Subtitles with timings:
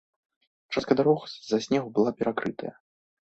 [0.75, 2.73] Частка дарог з-за снегу была перакрытая.